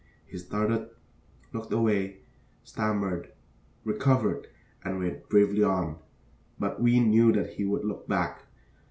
He 0.25 0.39
started, 0.39 0.89
looked 1.53 1.71
away, 1.71 2.21
stammered, 2.63 3.31
recovered, 3.85 4.47
and 4.83 4.97
went 4.97 5.29
bravely 5.29 5.63
on. 5.63 5.97
But 6.57 6.81
we 6.81 6.99
knew 6.99 7.31
that 7.33 7.51
he 7.53 7.65
would 7.65 7.85
look 7.85 8.07
back. 8.07 8.41